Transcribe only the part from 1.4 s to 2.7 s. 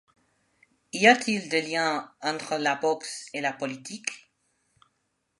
des liens entre